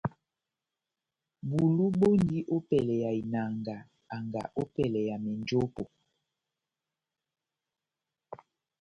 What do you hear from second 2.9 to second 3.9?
ya inanga